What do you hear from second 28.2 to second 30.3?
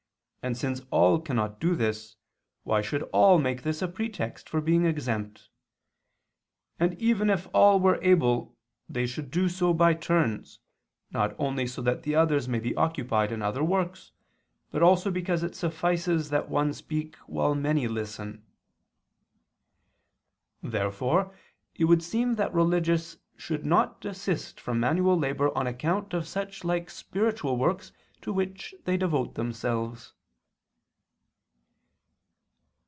to which they devote themselves.